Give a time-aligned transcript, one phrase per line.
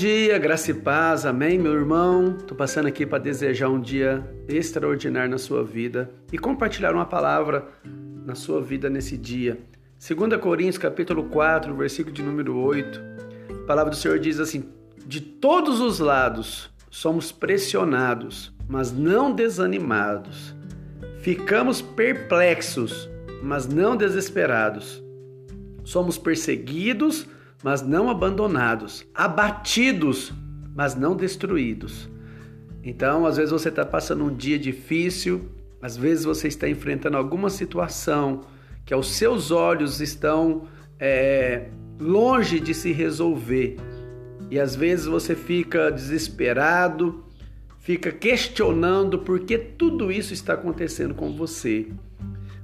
[0.00, 2.32] dia, graça e paz, amém, meu irmão?
[2.32, 7.68] Tô passando aqui para desejar um dia extraordinário na sua vida e compartilhar uma palavra
[8.24, 9.60] na sua vida nesse dia.
[9.98, 12.98] 2 Coríntios, capítulo 4, versículo de número 8.
[13.50, 14.64] A palavra do Senhor diz assim:
[15.04, 20.54] De todos os lados somos pressionados, mas não desanimados.
[21.20, 23.06] Ficamos perplexos,
[23.42, 25.02] mas não desesperados.
[25.84, 27.39] Somos perseguidos, mas
[27.82, 30.32] não abandonados, abatidos,
[30.74, 32.08] mas não destruídos.
[32.82, 35.50] Então, às vezes você está passando um dia difícil,
[35.82, 38.42] às vezes você está enfrentando alguma situação
[38.84, 40.62] que aos seus olhos estão
[40.98, 41.68] é,
[41.98, 43.76] longe de se resolver.
[44.50, 47.24] E às vezes você fica desesperado,
[47.78, 51.88] fica questionando por que tudo isso está acontecendo com você.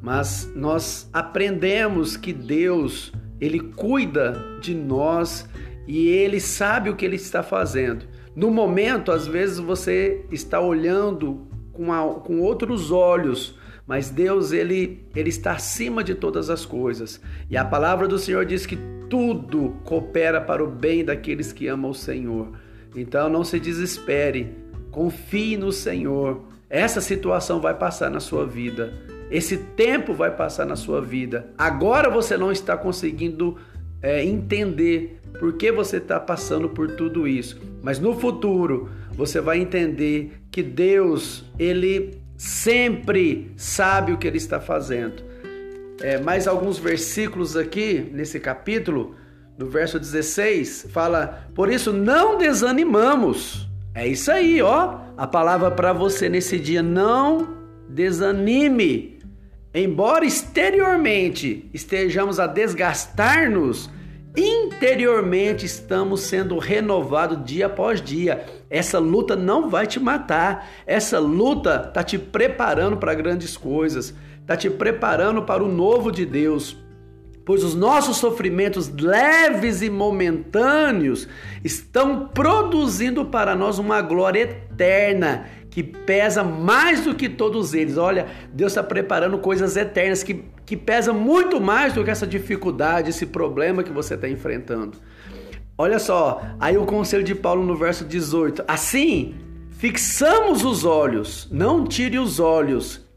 [0.00, 5.48] Mas nós aprendemos que Deus ele cuida de nós
[5.84, 8.06] e ele sabe o que ele está fazendo.
[8.36, 15.04] No momento, às vezes você está olhando com, a, com outros olhos, mas Deus ele,
[15.16, 17.20] ele está acima de todas as coisas.
[17.50, 18.78] E a palavra do Senhor diz que
[19.10, 22.52] tudo coopera para o bem daqueles que amam o Senhor.
[22.94, 24.54] Então não se desespere,
[24.92, 26.44] confie no Senhor.
[26.70, 28.92] Essa situação vai passar na sua vida.
[29.32, 31.48] Esse tempo vai passar na sua vida.
[31.56, 33.56] Agora você não está conseguindo
[34.02, 37.58] é, entender por que você está passando por tudo isso.
[37.82, 44.60] Mas no futuro você vai entender que Deus, Ele sempre sabe o que Ele está
[44.60, 45.22] fazendo.
[46.02, 49.14] É, mais alguns versículos aqui nesse capítulo,
[49.56, 53.66] no verso 16, fala: Por isso não desanimamos.
[53.94, 54.98] É isso aí, ó.
[55.16, 59.21] A palavra para você nesse dia: não desanime.
[59.74, 63.88] Embora exteriormente estejamos a desgastar-nos,
[64.36, 68.44] interiormente estamos sendo renovados dia após dia.
[68.68, 70.68] Essa luta não vai te matar.
[70.86, 76.26] Essa luta está te preparando para grandes coisas, está te preparando para o novo de
[76.26, 76.76] Deus.
[77.44, 81.26] Pois os nossos sofrimentos leves e momentâneos
[81.64, 87.96] estão produzindo para nós uma glória eterna que pesa mais do que todos eles.
[87.96, 93.08] Olha, Deus está preparando coisas eternas que, que pesa muito mais do que essa dificuldade,
[93.08, 94.98] esse problema que você está enfrentando.
[95.78, 99.34] Olha só, aí o conselho de Paulo no verso 18: assim,
[99.70, 103.08] fixamos os olhos, não tire os olhos,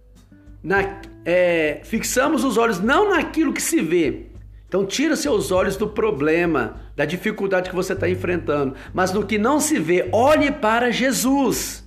[0.64, 4.28] na, é, fixamos os olhos não naquilo que se vê.
[4.66, 9.38] Então tira seus olhos do problema, da dificuldade que você está enfrentando, mas no que
[9.38, 11.85] não se vê, olhe para Jesus.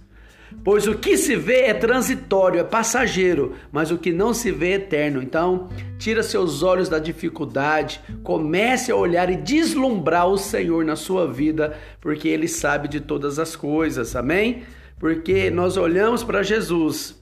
[0.65, 4.71] Pois o que se vê é transitório, é passageiro, mas o que não se vê
[4.71, 5.23] é eterno.
[5.23, 11.31] Então, tira seus olhos da dificuldade, comece a olhar e deslumbrar o Senhor na sua
[11.31, 14.63] vida, porque Ele sabe de todas as coisas, amém?
[14.99, 17.15] Porque nós olhamos para Jesus,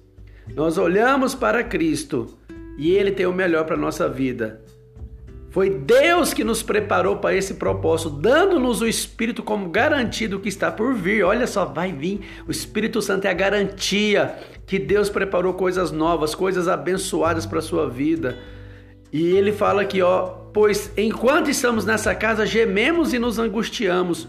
[0.54, 2.38] nós olhamos para Cristo
[2.78, 4.62] e Ele tem o melhor para nossa vida.
[5.56, 10.50] Foi Deus que nos preparou para esse propósito, dando-nos o Espírito como garantia do que
[10.50, 11.24] está por vir.
[11.24, 12.20] Olha só, vai vir.
[12.46, 17.62] O Espírito Santo é a garantia que Deus preparou coisas novas, coisas abençoadas para a
[17.62, 18.36] sua vida.
[19.10, 24.28] E ele fala aqui, ó, pois enquanto estamos nessa casa, gememos e nos angustiamos,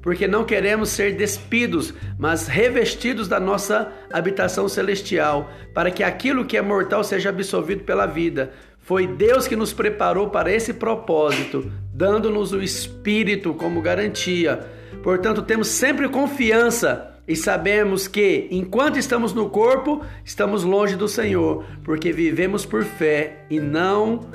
[0.00, 6.56] porque não queremos ser despidos, mas revestidos da nossa habitação celestial, para que aquilo que
[6.56, 8.52] é mortal seja absorvido pela vida.
[8.92, 14.66] Foi Deus que nos preparou para esse propósito, dando-nos o Espírito como garantia.
[15.02, 21.64] Portanto, temos sempre confiança e sabemos que, enquanto estamos no corpo, estamos longe do Senhor,
[21.82, 24.28] porque vivemos por fé e não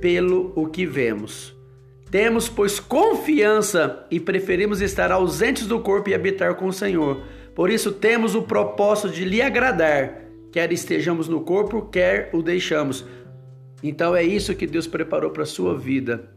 [0.00, 1.54] pelo o que vemos.
[2.10, 7.20] Temos, pois, confiança e preferimos estar ausentes do corpo e habitar com o Senhor.
[7.54, 13.04] Por isso, temos o propósito de lhe agradar, quer estejamos no corpo, quer o deixamos
[13.82, 16.30] então é isso que Deus preparou para a sua vida.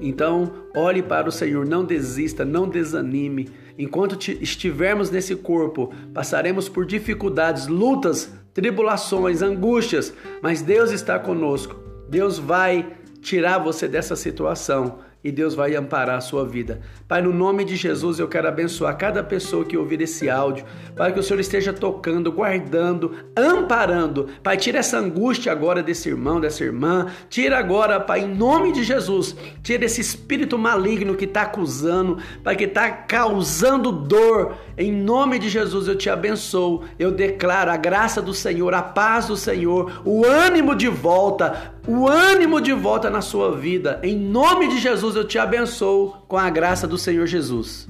[0.00, 3.48] Então, olhe para o Senhor, não desista, não desanime.
[3.78, 10.12] Enquanto estivermos nesse corpo, passaremos por dificuldades, lutas, tribulações, angústias,
[10.42, 11.76] mas Deus está conosco.
[12.08, 16.80] Deus vai tirar você dessa situação e Deus vai amparar a sua vida.
[17.08, 20.64] Pai, no nome de Jesus, eu quero abençoar cada pessoa que ouvir esse áudio,
[20.94, 24.28] para que o Senhor esteja tocando, guardando, amparando.
[24.40, 27.06] Pai, tira essa angústia agora desse irmão, dessa irmã.
[27.28, 29.34] Tira agora, Pai, em nome de Jesus,
[29.64, 34.54] tira esse espírito maligno que está acusando, Pai, que está causando dor.
[34.78, 36.84] Em nome de Jesus, eu te abençoo.
[37.00, 42.08] Eu declaro a graça do Senhor, a paz do Senhor, o ânimo de volta, o
[42.08, 43.98] ânimo de volta na sua vida.
[44.02, 47.88] Em nome de Jesus, eu te abençoo com a graça do Senhor Jesus.